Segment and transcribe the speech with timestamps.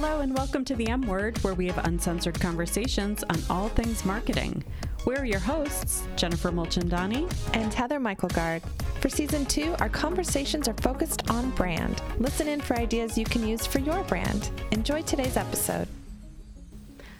[0.00, 4.04] Hello, and welcome to the M Word, where we have uncensored conversations on all things
[4.04, 4.62] marketing.
[5.04, 8.62] We're your hosts, Jennifer Mulchandani and Heather Myklegard.
[9.00, 12.00] For season two, our conversations are focused on brand.
[12.18, 14.52] Listen in for ideas you can use for your brand.
[14.70, 15.88] Enjoy today's episode.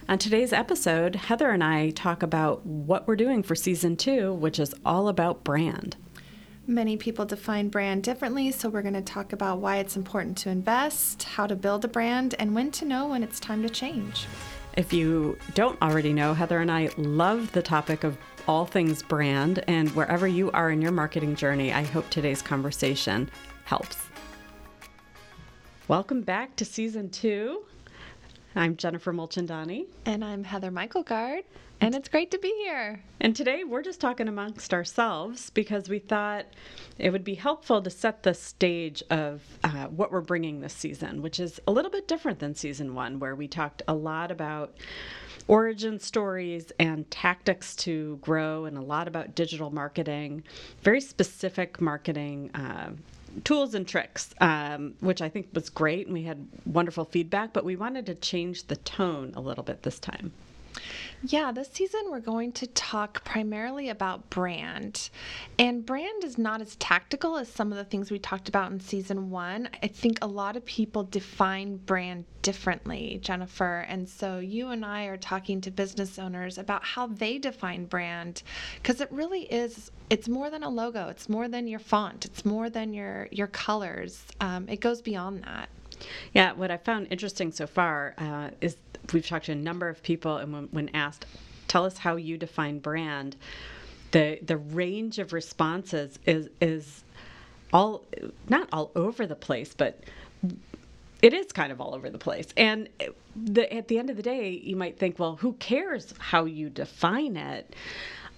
[0.09, 4.61] On today's episode, Heather and I talk about what we're doing for season two, which
[4.61, 5.97] is all about brand.
[6.71, 10.50] Many people define brand differently, so we're going to talk about why it's important to
[10.50, 14.27] invest, how to build a brand, and when to know when it's time to change.
[14.77, 19.64] If you don't already know, Heather and I love the topic of all things brand,
[19.67, 23.30] and wherever you are in your marketing journey, I hope today's conversation
[23.64, 24.05] helps.
[25.89, 27.63] Welcome back to season two.
[28.58, 29.86] I'm Jennifer Mulchandani.
[30.04, 31.44] And I'm Heather Myklegard.
[31.80, 33.00] And it's great to be here.
[33.20, 36.44] And today we're just talking amongst ourselves because we thought
[36.98, 41.22] it would be helpful to set the stage of uh, what we're bringing this season,
[41.22, 44.77] which is a little bit different than season one, where we talked a lot about
[45.47, 50.42] origin stories and tactics to grow and a lot about digital marketing,
[50.83, 52.50] very specific marketing.
[52.56, 52.90] Uh,
[53.44, 57.53] tools and tricks, um, which I think was great, and we had wonderful feedback.
[57.53, 60.33] But we wanted to change the tone a little bit this time.
[61.24, 65.11] Yeah, this season we're going to talk primarily about brand.
[65.58, 68.78] And brand is not as tactical as some of the things we talked about in
[68.78, 69.69] season one.
[69.83, 73.80] I think a lot of people define brand differently, Jennifer.
[73.89, 78.44] And so you and I are talking to business owners about how they define brand
[78.77, 82.44] because it really is it's more than a logo it's more than your font it's
[82.44, 85.69] more than your your colors um, it goes beyond that
[86.33, 88.77] yeah what i found interesting so far uh, is
[89.12, 91.27] we've talked to a number of people, and when, when asked,
[91.67, 93.37] tell us how you define brand,
[94.12, 97.05] the the range of responses is is
[97.73, 98.05] all
[98.48, 100.01] not all over the place, but
[101.23, 102.47] it is kind of all over the place.
[102.56, 102.89] And
[103.36, 106.70] the, at the end of the day, you might think, well, who cares how you
[106.70, 107.75] define it?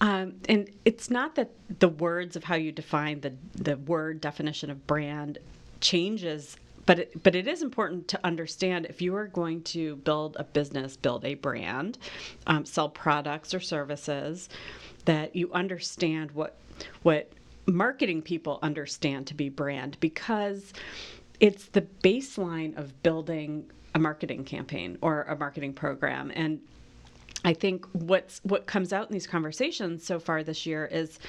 [0.01, 4.71] Um, and it's not that the words of how you define the the word definition
[4.71, 5.37] of brand
[5.79, 10.35] changes but it, but it is important to understand if you are going to build
[10.39, 11.97] a business, build a brand,
[12.47, 14.49] um, sell products or services,
[15.05, 16.57] that you understand what
[17.03, 17.31] what
[17.67, 20.73] marketing people understand to be brand because
[21.39, 26.31] it's the baseline of building a marketing campaign or a marketing program.
[26.35, 26.59] And
[27.43, 31.19] I think what's what comes out in these conversations so far this year is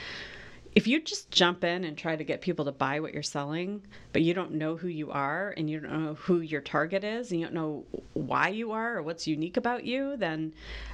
[0.74, 3.82] if you just jump in and try to get people to buy what you're selling,
[4.12, 7.30] but you don't know who you are and you don't know who your target is
[7.30, 7.84] and you don't know
[8.14, 10.52] why you are or what's unique about you, then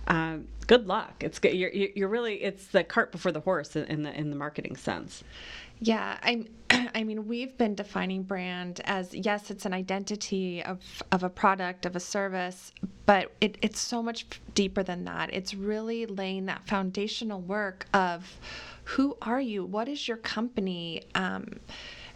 [0.09, 1.23] uh, good luck.
[1.23, 4.77] It's you're, you're really it's the cart before the horse in the in the marketing
[4.77, 5.23] sense.
[5.81, 6.49] Yeah, I'm.
[6.95, 10.81] I mean, we've been defining brand as yes, it's an identity of
[11.13, 12.73] of a product of a service,
[13.07, 15.33] but it, it's so much deeper than that.
[15.33, 18.39] It's really laying that foundational work of
[18.85, 19.65] who are you?
[19.65, 21.03] What is your company?
[21.15, 21.61] Um,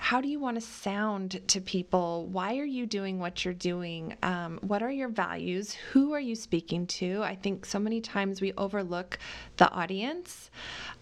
[0.03, 2.27] how do you want to sound to people?
[2.27, 4.17] Why are you doing what you're doing?
[4.25, 5.75] Um, what are your values?
[5.93, 7.23] Who are you speaking to?
[7.23, 9.21] I think so many times we overlook
[9.59, 10.51] the audience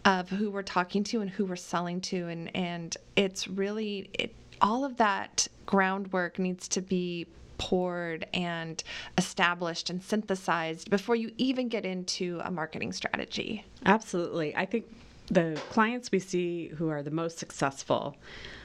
[0.04, 4.34] of who we're talking to and who we're selling to, and and it's really it.
[4.60, 8.84] All of that groundwork needs to be poured and
[9.16, 13.64] established and synthesized before you even get into a marketing strategy.
[13.86, 14.54] Absolutely.
[14.54, 14.84] I think
[15.30, 18.16] the clients we see who are the most successful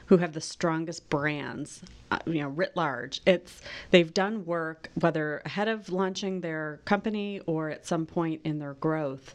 [0.06, 3.60] who have the strongest brands uh, you know writ large it's
[3.90, 8.74] they've done work whether ahead of launching their company or at some point in their
[8.74, 9.34] growth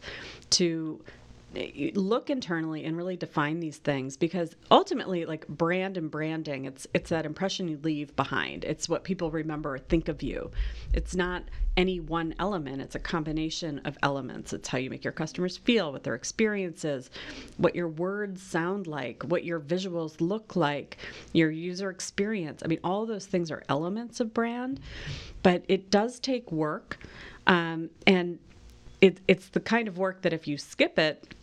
[0.49, 1.01] to
[1.95, 7.09] look internally and really define these things because ultimately like brand and branding it's it's
[7.09, 8.63] that impression you leave behind.
[8.63, 10.51] It's what people remember or think of you.
[10.93, 11.43] It's not
[11.75, 12.81] any one element.
[12.81, 14.53] It's a combination of elements.
[14.53, 17.09] It's how you make your customers feel what their experiences
[17.57, 20.97] what your words sound like what your visuals look like
[21.33, 22.61] your user experience.
[22.63, 24.79] I mean all those things are elements of brand
[25.43, 26.97] but it does take work
[27.47, 28.39] um, and
[29.01, 31.35] it, it's the kind of work that if you skip it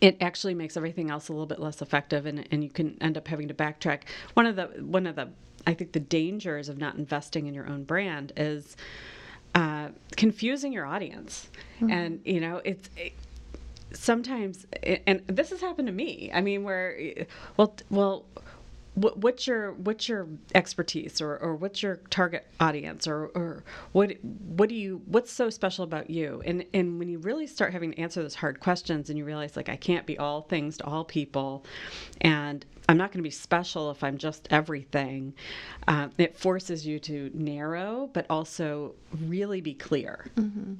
[0.00, 3.16] it actually makes everything else a little bit less effective and, and you can end
[3.16, 4.02] up having to backtrack.
[4.34, 5.28] One of the one of the
[5.66, 8.76] i think the dangers of not investing in your own brand is
[9.54, 11.50] uh, confusing your audience.
[11.76, 11.90] Mm-hmm.
[11.90, 13.12] and you know it's it,
[13.92, 14.66] sometimes
[15.06, 16.30] and this has happened to me.
[16.32, 17.26] I mean where
[17.56, 18.24] well well
[19.00, 24.12] what, what's your what's your expertise or, or what's your target audience or, or what
[24.22, 26.42] what do you what's so special about you?
[26.44, 29.56] And and when you really start having to answer those hard questions and you realize
[29.56, 31.64] like I can't be all things to all people
[32.20, 35.32] and I'm not going to be special if I'm just everything.
[35.86, 38.96] Uh, it forces you to narrow, but also
[39.28, 40.26] really be clear.
[40.34, 40.74] Mm-hmm.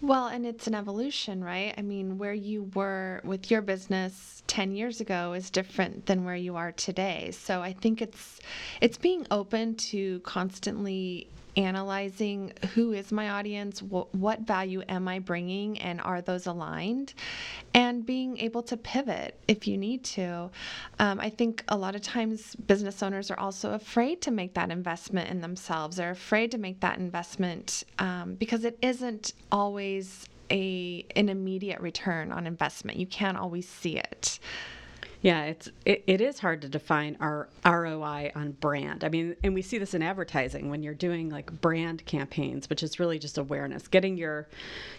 [0.00, 1.74] Well, and it's an evolution, right?
[1.76, 6.36] I mean, where you were with your business 10 years ago is different than where
[6.36, 7.32] you are today.
[7.32, 8.38] So I think it's
[8.80, 11.26] it's being open to constantly
[11.56, 17.14] analyzing who is my audience, wh- what value am I bringing, and are those aligned?
[17.74, 20.50] And being able to pivot if you need to.
[20.98, 24.70] Um, I think a lot of times business owners are also afraid to make that
[24.70, 25.96] investment in themselves.
[25.96, 32.32] They're afraid to make that investment um, because it isn't always a an immediate return
[32.32, 32.98] on investment.
[32.98, 34.38] You can't always see it.
[35.22, 39.04] Yeah, it's it, it is hard to define our ROI on brand.
[39.04, 42.82] I mean, and we see this in advertising when you're doing like brand campaigns, which
[42.82, 44.48] is really just awareness, getting your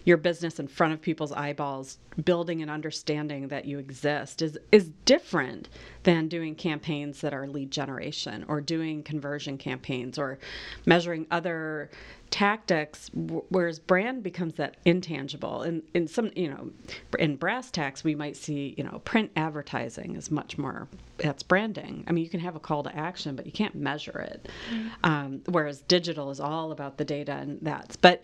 [0.06, 4.91] your business in front of people's eyeballs, building an understanding that you exist is is
[5.06, 5.69] different
[6.03, 10.38] than doing campaigns that are lead generation or doing conversion campaigns or
[10.85, 11.89] measuring other
[12.31, 13.11] tactics
[13.49, 15.61] whereas brand becomes that intangible.
[15.61, 16.71] And in some you know
[17.19, 20.87] in brass tacks we might see you know print advertising is much more
[21.17, 22.03] that's branding.
[22.07, 24.47] I mean you can have a call to action but you can't measure it.
[24.71, 24.87] Mm-hmm.
[25.03, 28.23] um, whereas digital is all about the data and that's but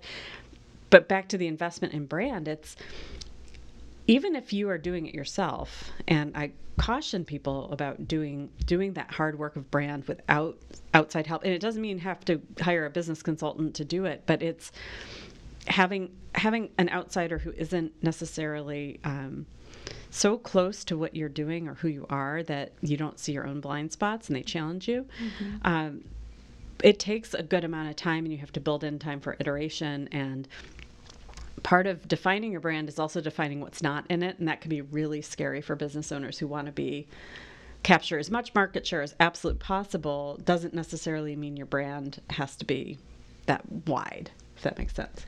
[0.89, 2.77] but back to the investment in brand it's
[4.07, 9.11] even if you are doing it yourself and i caution people about doing doing that
[9.11, 10.57] hard work of brand without
[10.93, 14.23] outside help and it doesn't mean have to hire a business consultant to do it
[14.25, 14.71] but it's
[15.67, 19.45] having having an outsider who isn't necessarily um,
[20.11, 23.45] so close to what you're doing or who you are that you don't see your
[23.45, 25.55] own blind spots and they challenge you mm-hmm.
[25.63, 26.03] um,
[26.83, 29.35] it takes a good amount of time and you have to build in time for
[29.39, 30.47] iteration and
[31.63, 34.69] part of defining your brand is also defining what's not in it, and that can
[34.69, 37.07] be really scary for business owners who want to be
[37.83, 40.39] capture as much market share as absolute possible.
[40.43, 42.97] Doesn't necessarily mean your brand has to be
[43.45, 45.25] that wide if that makes sense.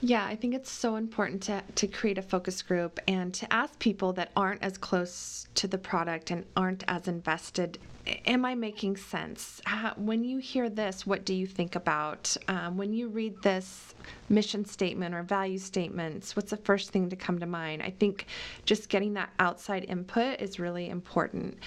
[0.00, 3.78] Yeah, I think it's so important to, to create a focus group and to ask
[3.78, 7.78] people that aren't as close to the product and aren't as invested.
[8.24, 9.60] Am I making sense?
[9.66, 12.34] How, when you hear this, what do you think about?
[12.48, 13.94] Um, when you read this
[14.30, 17.82] mission statement or value statements, what's the first thing to come to mind?
[17.82, 18.26] I think
[18.64, 21.58] just getting that outside input is really important.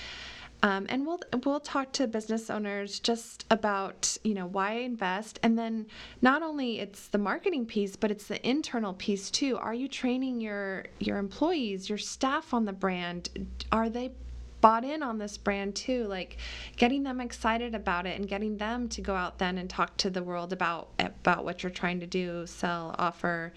[0.63, 5.59] Um, and we'll we'll talk to business owners just about you know why invest, and
[5.59, 5.87] then
[6.21, 9.57] not only it's the marketing piece, but it's the internal piece too.
[9.57, 13.29] Are you training your your employees, your staff on the brand?
[13.73, 14.13] Are they
[14.61, 16.37] bought in on this brand too like
[16.77, 20.09] getting them excited about it and getting them to go out then and talk to
[20.09, 23.51] the world about about what you're trying to do sell offer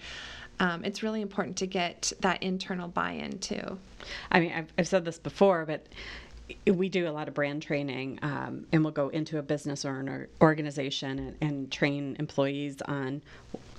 [0.59, 3.79] um, it's really important to get that internal buy-in too
[4.33, 5.87] i mean I've, I've said this before but
[6.65, 9.99] we do a lot of brand training um, and we'll go into a business or
[9.99, 13.21] an organization and, and, train employees on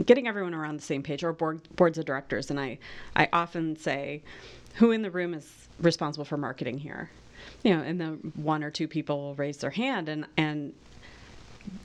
[0.04, 2.78] getting everyone around the same page or board, boards of directors and I,
[3.16, 4.22] I often say
[4.74, 7.10] who in the room is responsible for marketing here
[7.62, 10.74] you know and the one or two people will raise their hand and and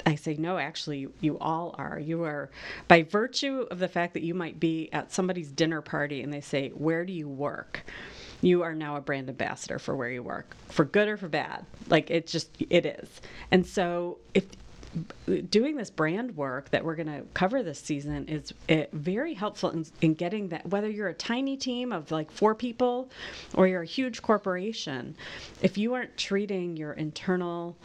[0.05, 1.99] I say, no, actually, you all are.
[1.99, 2.49] You are,
[2.87, 6.41] by virtue of the fact that you might be at somebody's dinner party and they
[6.41, 7.83] say, Where do you work?
[8.43, 11.65] You are now a brand ambassador for where you work, for good or for bad.
[11.87, 13.21] Like it just it is.
[13.51, 14.45] And so if
[15.49, 19.69] doing this brand work that we're going to cover this season is eh, very helpful
[19.71, 23.09] in, in, getting that whether you're a tiny team of like four people
[23.55, 25.15] or you're a huge corporation
[25.61, 27.75] if you aren't treating your internal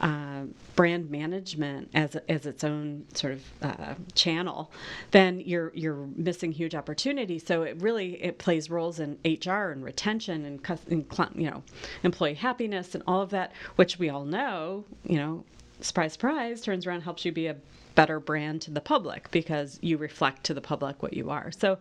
[0.00, 0.42] uh,
[0.74, 4.70] brand management as, as its own sort of uh, channel,
[5.12, 7.46] then you're you're missing huge opportunities.
[7.46, 11.06] So it really it plays roles in HR and retention and, and
[11.36, 11.62] you know
[12.02, 14.84] employee happiness and all of that, which we all know.
[15.04, 15.44] You know,
[15.80, 17.56] surprise, surprise, turns around helps you be a
[17.94, 21.52] better brand to the public because you reflect to the public what you are.
[21.52, 21.78] So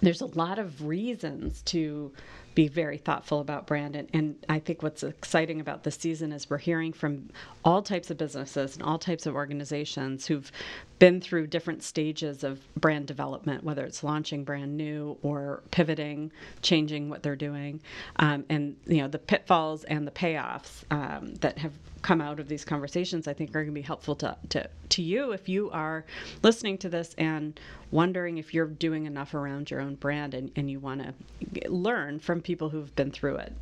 [0.00, 2.12] there's a lot of reasons to
[2.54, 3.94] be very thoughtful about brand.
[3.94, 7.30] And, and I think what's exciting about this season is we're hearing from
[7.64, 10.50] all types of businesses and all types of organizations who've
[10.98, 17.08] been through different stages of brand development, whether it's launching brand new or pivoting, changing
[17.08, 17.80] what they're doing,
[18.16, 22.48] um, and you know the pitfalls and the payoffs um, that have come out of
[22.48, 23.26] these conversations.
[23.28, 26.04] I think are going to be helpful to, to to you if you are
[26.42, 27.58] listening to this and
[27.90, 32.18] wondering if you're doing enough around your own brand and, and you want to learn
[32.20, 33.52] from people who've been through it.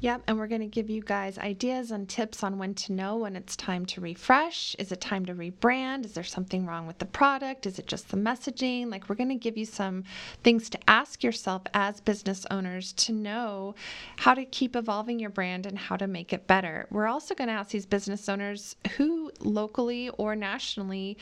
[0.00, 3.16] Yep, and we're going to give you guys ideas and tips on when to know
[3.16, 4.74] when it's time to refresh.
[4.78, 6.04] Is it time to rebrand?
[6.04, 7.66] Is there something wrong with the product?
[7.66, 8.90] Is it just the messaging?
[8.90, 10.04] Like, we're going to give you some
[10.42, 13.74] things to ask yourself as business owners to know
[14.16, 16.86] how to keep evolving your brand and how to make it better.
[16.90, 21.16] We're also going to ask these business owners who locally or nationally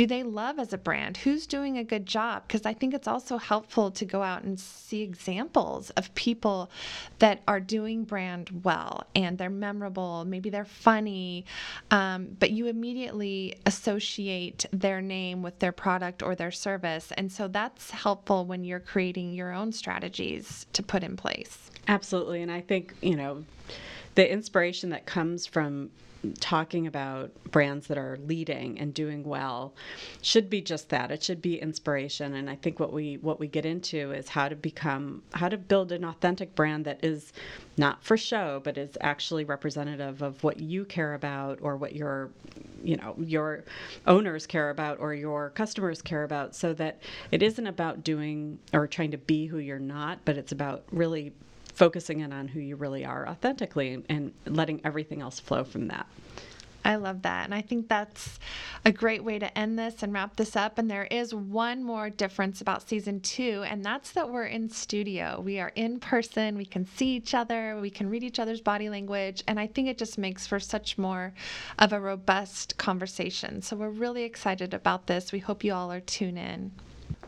[0.00, 1.18] do they love as a brand?
[1.18, 2.44] Who's doing a good job?
[2.46, 6.70] Because I think it's also helpful to go out and see examples of people
[7.18, 10.24] that are doing brand well and they're memorable.
[10.24, 11.44] Maybe they're funny,
[11.90, 17.12] um, but you immediately associate their name with their product or their service.
[17.16, 21.70] And so that's helpful when you're creating your own strategies to put in place.
[21.88, 22.40] Absolutely.
[22.40, 23.44] And I think, you know,
[24.14, 25.90] the inspiration that comes from
[26.38, 29.72] talking about brands that are leading and doing well
[30.20, 31.10] should be just that.
[31.10, 32.34] It should be inspiration.
[32.34, 35.56] And i think what we what we get into is how to become how to
[35.56, 37.32] build an authentic brand that is
[37.76, 42.30] not for show but is actually representative of what you care about or what your
[42.82, 43.64] you know your
[44.06, 47.00] owners care about or your customers care about so that
[47.30, 51.32] it isn't about doing or trying to be who you're not but it's about really
[51.80, 56.06] focusing in on who you really are authentically and letting everything else flow from that.
[56.84, 57.46] I love that.
[57.46, 58.38] And I think that's
[58.84, 60.76] a great way to end this and wrap this up.
[60.76, 65.40] And there is one more difference about season two, and that's that we're in studio.
[65.42, 66.58] We are in person.
[66.58, 67.78] We can see each other.
[67.80, 69.42] We can read each other's body language.
[69.48, 71.32] And I think it just makes for such more
[71.78, 73.62] of a robust conversation.
[73.62, 75.32] So we're really excited about this.
[75.32, 76.72] We hope you all are tuned in.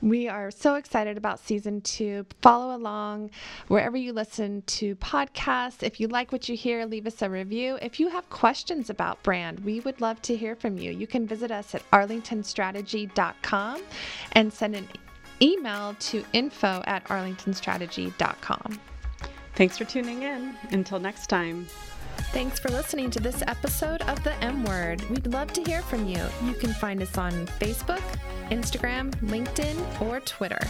[0.00, 2.26] We are so excited about season two.
[2.40, 3.30] Follow along
[3.68, 5.82] wherever you listen to podcasts.
[5.82, 7.78] If you like what you hear, leave us a review.
[7.80, 10.90] If you have questions about brand, we would love to hear from you.
[10.90, 13.82] You can visit us at arlingtonstrategy.com
[14.32, 14.88] and send an
[15.40, 18.80] email to info at arlingtonstrategy.com.
[19.54, 20.54] Thanks for tuning in.
[20.70, 21.66] Until next time.
[22.32, 25.02] Thanks for listening to this episode of The M Word.
[25.10, 26.24] We'd love to hear from you.
[26.44, 28.02] You can find us on Facebook,
[28.50, 30.60] Instagram, LinkedIn, or Twitter.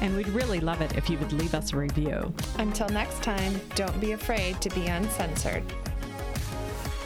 [0.00, 2.32] And we'd really love it if you would leave us a review.
[2.58, 5.62] Until next time, don't be afraid to be uncensored.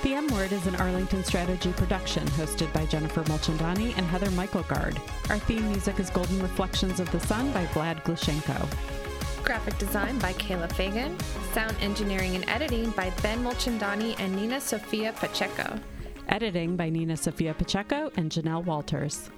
[0.03, 4.99] The M Word is an Arlington Strategy production hosted by Jennifer Mulchandani and Heather Myklegard.
[5.31, 8.69] Our theme music is Golden Reflections of the Sun by Vlad Gluschenko.
[9.47, 11.17] Graphic design by Kayla Fagan.
[11.53, 15.79] Sound engineering and editing by Ben Mulchandani and Nina Sofia Pacheco.
[16.27, 19.31] Editing by Nina Sofia Pacheco and Janelle Walters.